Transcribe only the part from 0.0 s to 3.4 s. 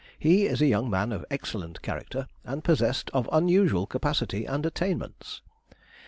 He is a young man of excellent character, and possessed of